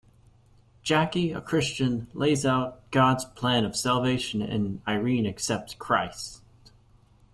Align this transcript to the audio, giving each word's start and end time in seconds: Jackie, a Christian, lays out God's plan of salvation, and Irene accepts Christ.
Jackie, 0.81 1.31
a 1.31 1.39
Christian, 1.39 2.07
lays 2.15 2.43
out 2.43 2.89
God's 2.89 3.23
plan 3.23 3.65
of 3.65 3.75
salvation, 3.75 4.41
and 4.41 4.81
Irene 4.87 5.27
accepts 5.27 5.75
Christ. 5.75 6.41